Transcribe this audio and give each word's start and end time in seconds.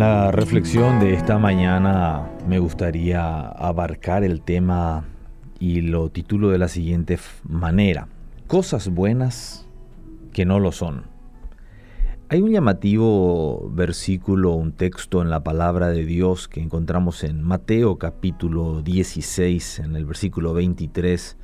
la 0.00 0.30
reflexión 0.30 0.98
de 0.98 1.12
esta 1.12 1.36
mañana 1.36 2.26
me 2.48 2.58
gustaría 2.58 3.46
abarcar 3.48 4.24
el 4.24 4.40
tema 4.40 5.04
y 5.58 5.82
lo 5.82 6.08
titulo 6.08 6.48
de 6.48 6.56
la 6.56 6.68
siguiente 6.68 7.18
manera. 7.46 8.08
Cosas 8.46 8.88
buenas 8.88 9.68
que 10.32 10.46
no 10.46 10.58
lo 10.58 10.72
son. 10.72 11.02
Hay 12.30 12.40
un 12.40 12.50
llamativo 12.50 13.70
versículo, 13.74 14.54
un 14.54 14.72
texto 14.72 15.20
en 15.20 15.28
la 15.28 15.44
palabra 15.44 15.90
de 15.90 16.06
Dios 16.06 16.48
que 16.48 16.62
encontramos 16.62 17.22
en 17.22 17.42
Mateo 17.42 17.98
capítulo 17.98 18.80
16, 18.80 19.80
en 19.80 19.96
el 19.96 20.06
versículo 20.06 20.54
23, 20.54 21.36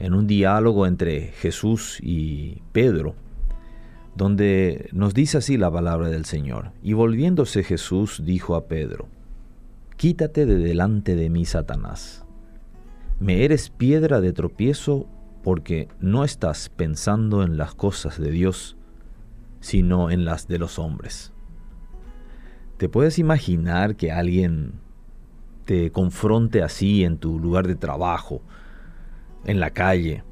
en 0.00 0.12
un 0.12 0.26
diálogo 0.26 0.88
entre 0.88 1.28
Jesús 1.28 2.00
y 2.02 2.62
Pedro 2.72 3.14
donde 4.16 4.88
nos 4.92 5.14
dice 5.14 5.38
así 5.38 5.56
la 5.56 5.70
palabra 5.70 6.08
del 6.08 6.24
Señor. 6.24 6.72
Y 6.82 6.94
volviéndose 6.94 7.62
Jesús 7.62 8.22
dijo 8.24 8.54
a 8.54 8.66
Pedro, 8.66 9.08
Quítate 9.96 10.44
de 10.44 10.56
delante 10.56 11.16
de 11.16 11.30
mí, 11.30 11.44
Satanás. 11.44 12.24
Me 13.18 13.44
eres 13.44 13.70
piedra 13.70 14.20
de 14.20 14.32
tropiezo 14.32 15.06
porque 15.42 15.88
no 16.00 16.24
estás 16.24 16.68
pensando 16.68 17.42
en 17.42 17.56
las 17.56 17.74
cosas 17.74 18.20
de 18.20 18.30
Dios, 18.30 18.76
sino 19.60 20.10
en 20.10 20.24
las 20.24 20.48
de 20.48 20.58
los 20.58 20.78
hombres. 20.78 21.32
¿Te 22.76 22.88
puedes 22.90 23.18
imaginar 23.18 23.96
que 23.96 24.12
alguien 24.12 24.74
te 25.64 25.90
confronte 25.92 26.62
así 26.62 27.04
en 27.04 27.16
tu 27.16 27.38
lugar 27.38 27.66
de 27.66 27.74
trabajo, 27.74 28.42
en 29.44 29.60
la 29.60 29.70
calle, 29.70 30.24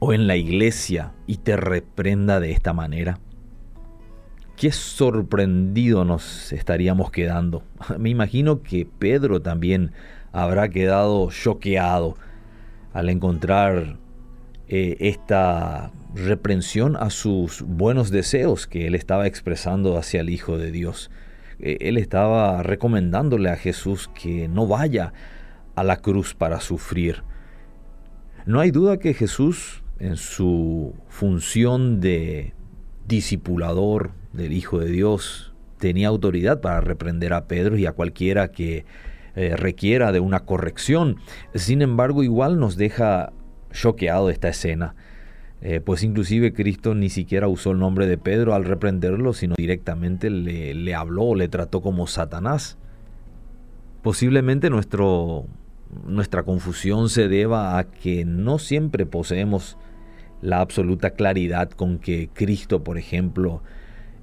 o 0.00 0.12
en 0.12 0.26
la 0.26 0.34
iglesia 0.34 1.12
y 1.26 1.36
te 1.36 1.56
reprenda 1.56 2.40
de 2.40 2.50
esta 2.50 2.72
manera? 2.72 3.20
Qué 4.56 4.72
sorprendido 4.72 6.04
nos 6.04 6.52
estaríamos 6.52 7.10
quedando. 7.10 7.62
Me 7.98 8.10
imagino 8.10 8.62
que 8.62 8.86
Pedro 8.98 9.40
también 9.40 9.92
habrá 10.32 10.68
quedado 10.68 11.30
choqueado 11.30 12.16
al 12.92 13.08
encontrar 13.08 13.98
eh, 14.68 14.96
esta 15.00 15.92
reprensión 16.14 16.96
a 16.96 17.10
sus 17.10 17.62
buenos 17.62 18.10
deseos 18.10 18.66
que 18.66 18.86
él 18.86 18.94
estaba 18.94 19.26
expresando 19.26 19.96
hacia 19.96 20.20
el 20.20 20.30
Hijo 20.30 20.58
de 20.58 20.72
Dios. 20.72 21.10
Eh, 21.58 21.76
él 21.80 21.98
estaba 21.98 22.62
recomendándole 22.62 23.50
a 23.50 23.56
Jesús 23.56 24.10
que 24.14 24.48
no 24.48 24.66
vaya 24.66 25.12
a 25.74 25.84
la 25.84 25.98
cruz 25.98 26.34
para 26.34 26.60
sufrir. 26.60 27.22
No 28.46 28.60
hay 28.60 28.70
duda 28.70 28.98
que 28.98 29.14
Jesús 29.14 29.82
en 30.00 30.16
su 30.16 30.94
función 31.08 32.00
de 32.00 32.54
discipulador 33.06 34.12
del 34.32 34.52
Hijo 34.52 34.80
de 34.80 34.90
Dios, 34.90 35.52
tenía 35.78 36.08
autoridad 36.08 36.60
para 36.60 36.80
reprender 36.80 37.32
a 37.32 37.46
Pedro 37.46 37.76
y 37.76 37.86
a 37.86 37.92
cualquiera 37.92 38.50
que 38.50 38.86
eh, 39.36 39.56
requiera 39.56 40.10
de 40.10 40.20
una 40.20 40.40
corrección. 40.40 41.16
Sin 41.54 41.82
embargo, 41.82 42.22
igual 42.22 42.58
nos 42.58 42.76
deja 42.76 43.32
choqueado 43.72 44.30
esta 44.30 44.48
escena, 44.48 44.94
eh, 45.60 45.80
pues 45.80 46.02
inclusive 46.02 46.54
Cristo 46.54 46.94
ni 46.94 47.10
siquiera 47.10 47.46
usó 47.46 47.72
el 47.72 47.78
nombre 47.78 48.06
de 48.06 48.16
Pedro 48.16 48.54
al 48.54 48.64
reprenderlo, 48.64 49.34
sino 49.34 49.54
directamente 49.56 50.30
le, 50.30 50.72
le 50.74 50.94
habló 50.94 51.34
le 51.34 51.48
trató 51.48 51.82
como 51.82 52.06
Satanás. 52.06 52.78
Posiblemente 54.02 54.70
nuestro, 54.70 55.44
nuestra 56.06 56.42
confusión 56.42 57.10
se 57.10 57.28
deba 57.28 57.78
a 57.78 57.84
que 57.84 58.24
no 58.24 58.58
siempre 58.58 59.04
poseemos 59.04 59.76
la 60.42 60.60
absoluta 60.60 61.10
claridad 61.10 61.70
con 61.70 61.98
que 61.98 62.30
Cristo, 62.32 62.82
por 62.82 62.98
ejemplo, 62.98 63.62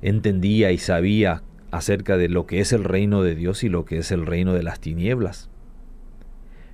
entendía 0.02 0.72
y 0.72 0.78
sabía 0.78 1.44
acerca 1.72 2.18
de 2.18 2.30
lo 2.30 2.46
que 2.46 2.60
es 2.60 2.74
el 2.74 2.84
reino 2.84 3.24
de 3.24 3.36
Dios 3.36 3.64
y 3.64 3.70
lo 3.70 3.86
que 3.86 4.00
es 4.00 4.12
el 4.12 4.26
reino 4.26 4.54
de 4.54 4.64
las 4.64 4.80
tinieblas. 4.80 5.50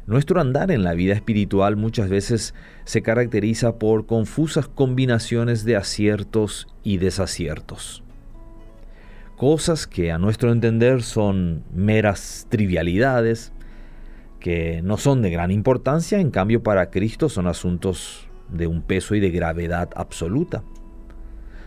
Nuestro 0.05 0.41
andar 0.41 0.69
en 0.69 0.83
la 0.83 0.93
vida 0.93 1.13
espiritual 1.13 1.77
muchas 1.77 2.09
veces 2.09 2.53
se 2.83 3.01
caracteriza 3.01 3.79
por 3.79 4.05
confusas 4.05 4.67
combinaciones 4.67 5.63
de 5.63 5.77
aciertos 5.77 6.67
y 6.83 6.97
desaciertos. 6.97 8.03
Cosas 9.37 9.87
que 9.87 10.11
a 10.11 10.17
nuestro 10.17 10.51
entender 10.51 11.03
son 11.03 11.63
meras 11.73 12.47
trivialidades, 12.49 13.53
que 14.41 14.81
no 14.83 14.97
son 14.97 15.21
de 15.21 15.31
gran 15.31 15.51
importancia, 15.51 16.19
en 16.19 16.31
cambio 16.31 16.63
para 16.63 16.89
Cristo 16.89 17.29
son 17.29 17.47
asuntos 17.47 18.27
de 18.53 18.67
un 18.67 18.81
peso 18.81 19.15
y 19.15 19.19
de 19.19 19.31
gravedad 19.31 19.89
absoluta. 19.95 20.63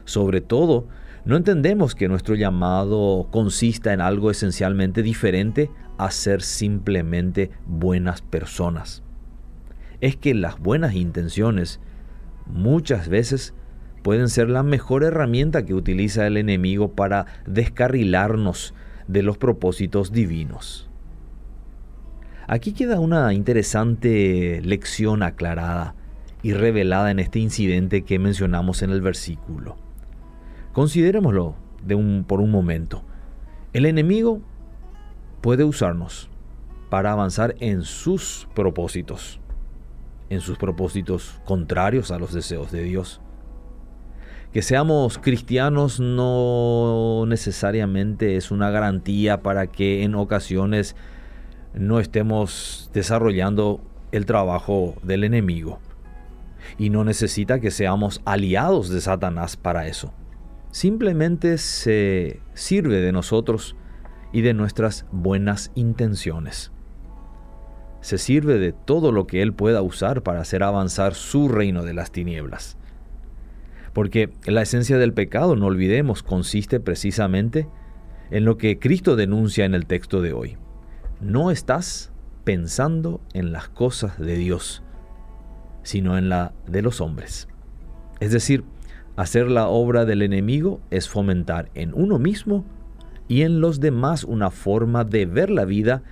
Sobre 0.05 0.41
todo, 0.41 0.87
no 1.25 1.37
entendemos 1.37 1.95
que 1.95 2.09
nuestro 2.09 2.37
llamado 2.37 3.29
consista 3.33 3.93
en 3.93 4.01
algo 4.01 4.31
esencialmente 4.31 5.03
diferente 5.03 5.71
a 5.99 6.11
ser 6.11 6.41
simplemente 6.41 7.51
buenas 7.67 8.23
personas. 8.23 9.03
Es 10.01 10.17
que 10.17 10.35
las 10.35 10.61
buenas 10.61 10.95
intenciones 10.95 11.81
muchas 12.47 13.09
veces 13.09 13.55
pueden 14.05 14.29
ser 14.29 14.49
la 14.49 14.63
mejor 14.63 15.03
herramienta 15.03 15.65
que 15.65 15.75
utiliza 15.75 16.29
el 16.29 16.37
enemigo 16.37 16.93
para 16.93 17.27
descarrilarnos 17.45 18.73
de 19.09 19.25
los 19.25 19.37
propósitos 19.37 20.13
divinos. 20.13 20.89
Aquí 22.47 22.73
queda 22.73 23.01
una 23.01 23.35
interesante 23.35 24.61
lección 24.63 25.25
aclarada 25.25 25.97
y 26.47 26.53
revelada 26.53 27.11
en 27.11 27.19
este 27.19 27.41
incidente 27.41 28.05
que 28.05 28.21
mencionamos 28.21 28.83
en 28.83 28.91
el 28.91 29.01
versículo. 29.01 29.75
Considerémoslo 30.73 31.57
por 32.29 32.41
un 32.41 32.53
momento. 32.53 33.03
El 33.73 33.85
enemigo 33.85 34.41
puede 35.41 35.65
usarnos 35.65 36.31
para 36.89 37.11
avanzar 37.11 37.57
en 37.59 37.83
sus 37.83 38.47
propósitos, 38.55 39.41
en 40.31 40.41
sus 40.41 40.57
propósitos 40.57 41.41
contrarios 41.45 42.13
a 42.13 42.19
los 42.21 42.33
deseos 42.33 42.71
de 42.71 42.85
Dios. 42.85 43.21
Que 44.53 44.63
seamos 44.63 45.19
cristianos 45.19 45.99
no 45.99 47.25
necesariamente 47.27 48.37
es 48.37 48.53
una 48.53 48.71
garantía 48.71 49.43
para 49.43 49.67
que 49.67 50.05
en 50.05 50.15
ocasiones 50.15 50.95
no 51.75 51.99
estemos 51.99 52.89
desarrollando 52.95 53.81
el 54.13 54.27
trabajo 54.27 54.95
del 55.03 55.25
enemigo 55.25 55.81
y 56.79 56.91
no 56.91 57.05
necesita 57.05 57.61
que 57.61 57.71
seamos 57.71 58.21
aliados 58.25 58.89
de 58.89 59.01
Satanás 59.01 59.57
para 59.57 59.87
eso. 59.87 60.13
Simplemente 60.71 61.59
se 61.59 62.41
sirve 62.55 63.01
de 63.01 63.13
nosotros 63.13 63.77
y 64.33 64.43
de 64.43 64.55
nuestras 64.55 65.07
buenas 65.11 65.73
intenciones. 65.75 66.73
Se 68.01 68.19
sirve 68.19 68.59
de 68.59 68.73
todo 68.73 69.11
lo 69.11 69.27
que 69.27 69.43
Él 69.43 69.53
pueda 69.55 69.83
usar 69.83 70.23
para 70.23 70.41
hacer 70.41 70.63
avanzar 70.63 71.15
su 71.15 71.49
reino 71.49 71.83
de 71.83 71.95
las 71.95 72.13
tinieblas. 72.13 72.77
Porque 73.93 74.31
la 74.45 74.63
esencia 74.63 74.99
del 74.99 75.15
pecado, 75.15 75.57
no 75.57 75.67
olvidemos, 75.67 76.23
consiste 76.23 76.81
precisamente 76.81 77.67
en 78.31 78.45
lo 78.45 78.59
que 78.59 78.79
Cristo 78.79 79.17
denuncia 79.17 79.65
en 79.65 79.75
el 79.75 79.87
texto 79.87 80.21
de 80.21 80.35
hoy. 80.35 80.59
No 81.21 81.51
estás 81.51 82.13
pensando 82.45 83.21
en 83.33 83.53
las 83.53 83.69
cosas 83.69 84.19
de 84.19 84.37
Dios, 84.37 84.83
sino 85.87 86.19
en 86.19 86.29
la 86.29 86.53
de 86.67 86.83
los 86.83 87.01
hombres. 87.01 87.47
Es 88.19 88.33
decir, 88.33 88.65
hacer 89.15 89.49
la 89.49 89.69
obra 89.69 90.05
del 90.05 90.23
enemigo 90.23 90.81
es 90.91 91.09
fomentar 91.09 91.71
en 91.75 91.95
uno 91.95 92.19
mismo 92.19 92.65
y 93.29 93.43
en 93.43 93.61
los 93.61 93.79
demás 93.79 94.25
una 94.25 94.51
forma 94.51 95.05
de 95.05 95.27
ver 95.27 95.49
la 95.49 95.65
vida 95.65 96.03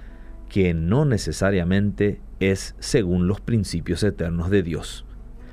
que 0.49 0.75
no 0.75 1.05
necesariamente 1.05 2.21
es 2.39 2.77
según 2.79 3.27
los 3.27 3.41
principios 3.41 4.05
eternos 4.05 4.49
de 4.49 4.62
Dios, 4.62 5.07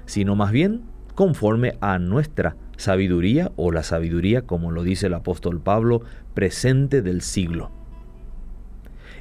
sino 0.05 0.35
más 0.35 0.51
bien 0.51 0.83
conforme 1.15 1.73
a 1.81 1.97
nuestra 1.97 2.55
sabiduría 2.77 3.51
o 3.55 3.71
la 3.71 3.81
sabiduría, 3.81 4.43
como 4.43 4.69
lo 4.69 4.83
dice 4.83 5.07
el 5.07 5.15
apóstol 5.15 5.61
Pablo, 5.61 6.03
presente 6.35 7.01
del 7.01 7.21
siglo. 7.21 7.71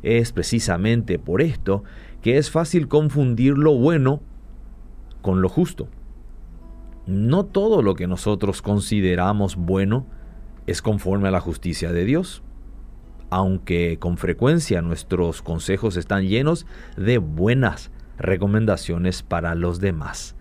Es 0.03 0.33
precisamente 0.33 1.19
por 1.19 1.41
esto 1.41 1.85
que 2.21 2.37
es 2.37 2.51
fácil 2.51 2.87
confundir 2.87 3.57
lo 3.57 3.79
bueno 3.79 4.21
con 5.23 5.43
lo 5.43 5.49
justo. 5.49 5.89
No 7.07 7.45
todo 7.45 7.83
lo 7.83 7.95
que 7.95 8.07
nosotros 8.07 8.63
consideramos 8.63 9.57
bueno 9.57 10.07
es 10.67 10.83
conforme 10.83 11.29
a 11.29 11.33
la 11.33 11.41
justicia 11.41 11.93
de 11.93 12.05
Dios, 12.05 12.43
aunque 13.31 13.99
con 13.99 14.17
frecuencia 14.17 14.83
nuestros 14.83 15.43
consejos 15.43 15.97
están 15.97 16.27
llenos 16.27 16.67
de 16.97 17.19
buenas 17.19 17.91
recomendaciones 18.19 19.23
para 19.23 19.55
los 19.55 19.81
demás. 19.81 20.37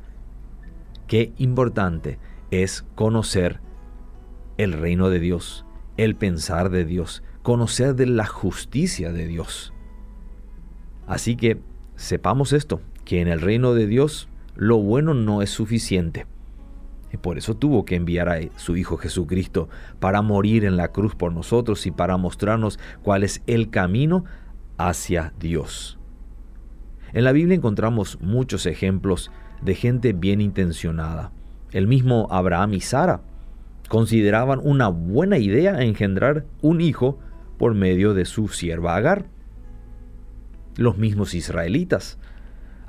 Qué 1.07 1.33
importante 1.37 2.19
es 2.51 2.85
conocer 2.95 3.61
el 4.57 4.73
reino 4.73 5.09
de 5.09 5.19
Dios, 5.19 5.65
el 5.97 6.15
pensar 6.15 6.69
de 6.69 6.85
Dios, 6.85 7.23
conocer 7.41 7.95
de 7.95 8.05
la 8.05 8.25
justicia 8.25 9.11
de 9.11 9.25
Dios. 9.25 9.73
Así 11.07 11.35
que 11.35 11.59
sepamos 11.95 12.53
esto, 12.53 12.81
que 13.05 13.21
en 13.21 13.27
el 13.27 13.41
reino 13.41 13.73
de 13.73 13.87
Dios 13.87 14.29
lo 14.59 14.77
bueno 14.77 15.13
no 15.13 15.41
es 15.41 15.50
suficiente. 15.51 16.27
Y 17.13 17.17
por 17.17 17.38
eso 17.38 17.56
tuvo 17.56 17.85
que 17.85 17.95
enviar 17.95 18.27
a 18.27 18.39
su 18.57 18.75
Hijo 18.75 18.97
Jesucristo 18.97 19.69
para 20.01 20.21
morir 20.21 20.65
en 20.65 20.75
la 20.75 20.89
cruz 20.89 21.15
por 21.15 21.31
nosotros 21.31 21.85
y 21.85 21.91
para 21.91 22.17
mostrarnos 22.17 22.77
cuál 23.01 23.23
es 23.23 23.41
el 23.47 23.69
camino 23.69 24.25
hacia 24.77 25.33
Dios. 25.39 25.97
En 27.13 27.23
la 27.23 27.31
Biblia 27.31 27.56
encontramos 27.56 28.19
muchos 28.19 28.65
ejemplos 28.65 29.31
de 29.61 29.75
gente 29.75 30.11
bien 30.11 30.41
intencionada. 30.41 31.31
El 31.71 31.88
mismo 31.88 32.27
Abraham 32.29 32.73
y 32.73 32.81
Sara 32.81 33.21
consideraban 33.88 34.59
una 34.61 34.89
buena 34.89 35.38
idea 35.38 35.81
engendrar 35.81 36.45
un 36.61 36.81
hijo 36.81 37.17
por 37.57 37.75
medio 37.75 38.13
de 38.13 38.25
su 38.25 38.50
sierva 38.50 38.97
Agar. 38.97 39.25
Los 40.75 40.97
mismos 40.97 41.33
israelitas 41.33 42.19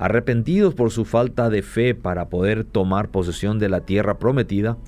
arrepentidos 0.00 0.74
por 0.74 0.90
su 0.90 1.04
falta 1.04 1.50
de 1.50 1.60
fe 1.60 1.94
para 1.94 2.30
poder 2.30 2.64
tomar 2.64 3.10
posesión 3.10 3.58
de 3.58 3.68
la 3.68 3.82
tierra 3.82 4.18
prometida, 4.18 4.78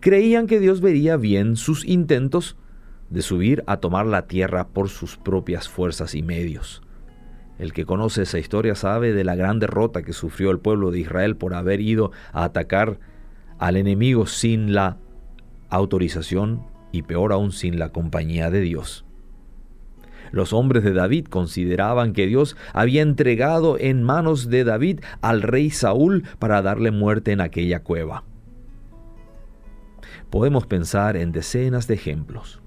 creían 0.00 0.46
que 0.46 0.60
Dios 0.60 0.82
vería 0.82 1.16
bien 1.16 1.56
sus 1.56 1.86
intentos 1.86 2.58
de 3.08 3.22
subir 3.22 3.64
a 3.66 3.78
tomar 3.78 4.04
la 4.04 4.26
tierra 4.26 4.68
por 4.68 4.90
sus 4.90 5.16
propias 5.16 5.70
fuerzas 5.70 6.14
y 6.14 6.22
medios. 6.22 6.82
El 7.58 7.72
que 7.72 7.86
conoce 7.86 8.22
esa 8.22 8.38
historia 8.38 8.74
sabe 8.74 9.14
de 9.14 9.24
la 9.24 9.36
gran 9.36 9.58
derrota 9.58 10.02
que 10.02 10.12
sufrió 10.12 10.50
el 10.50 10.58
pueblo 10.58 10.90
de 10.90 11.00
Israel 11.00 11.34
por 11.34 11.54
haber 11.54 11.80
ido 11.80 12.12
a 12.32 12.44
atacar 12.44 13.00
al 13.58 13.78
enemigo 13.78 14.26
sin 14.26 14.74
la 14.74 14.98
autorización 15.70 16.62
y 16.92 17.02
peor 17.02 17.32
aún 17.32 17.52
sin 17.52 17.78
la 17.78 17.88
compañía 17.88 18.50
de 18.50 18.60
Dios. 18.60 19.07
Los 20.30 20.52
hombres 20.52 20.84
de 20.84 20.92
David 20.92 21.26
consideraban 21.26 22.12
que 22.12 22.26
Dios 22.26 22.56
había 22.72 23.02
entregado 23.02 23.78
en 23.78 24.02
manos 24.02 24.48
de 24.48 24.64
David 24.64 25.00
al 25.20 25.42
rey 25.42 25.70
Saúl 25.70 26.24
para 26.38 26.62
darle 26.62 26.90
muerte 26.90 27.32
en 27.32 27.40
aquella 27.40 27.82
cueva. 27.82 28.24
Podemos 30.30 30.66
pensar 30.66 31.16
en 31.16 31.32
decenas 31.32 31.86
de 31.86 31.94
ejemplos. 31.94 32.60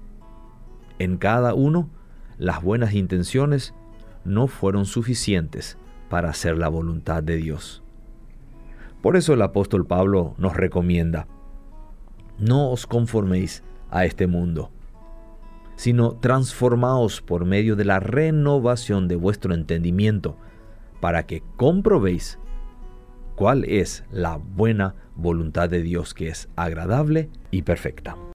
En 0.98 1.16
cada 1.16 1.54
uno, 1.54 1.90
las 2.38 2.62
buenas 2.62 2.94
intenciones 2.94 3.74
no 4.24 4.46
fueron 4.46 4.86
suficientes 4.86 5.78
para 6.08 6.30
hacer 6.30 6.58
la 6.58 6.68
voluntad 6.68 7.22
de 7.22 7.36
Dios. 7.36 7.82
Por 9.00 9.16
eso 9.16 9.34
el 9.34 9.42
apóstol 9.42 9.86
Pablo 9.86 10.34
nos 10.38 10.56
recomienda, 10.56 11.26
no 12.38 12.70
os 12.70 12.86
conforméis 12.86 13.62
a 13.90 14.04
este 14.04 14.26
mundo 14.26 14.70
sino 15.76 16.12
transformaos 16.12 17.20
por 17.20 17.44
medio 17.44 17.76
de 17.76 17.84
la 17.84 18.00
renovación 18.00 19.08
de 19.08 19.16
vuestro 19.16 19.54
entendimiento, 19.54 20.36
para 21.00 21.26
que 21.26 21.42
comprobéis 21.56 22.38
cuál 23.34 23.64
es 23.64 24.04
la 24.10 24.36
buena 24.36 24.94
voluntad 25.16 25.68
de 25.68 25.82
Dios 25.82 26.14
que 26.14 26.28
es 26.28 26.48
agradable 26.56 27.30
y 27.50 27.62
perfecta. 27.62 28.16